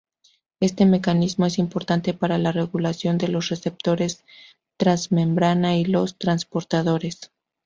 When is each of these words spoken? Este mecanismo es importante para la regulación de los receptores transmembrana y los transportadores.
Este 0.59 0.87
mecanismo 0.87 1.45
es 1.45 1.59
importante 1.59 2.15
para 2.15 2.39
la 2.39 2.51
regulación 2.51 3.19
de 3.19 3.27
los 3.27 3.49
receptores 3.49 4.23
transmembrana 4.75 5.77
y 5.77 5.85
los 5.85 6.17
transportadores. 6.17 7.29